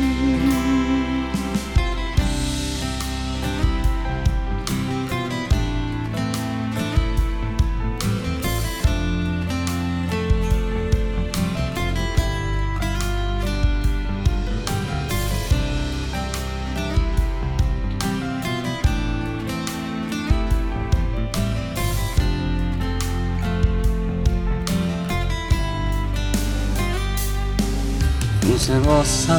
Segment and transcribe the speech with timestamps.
[28.59, 29.33] 主我心，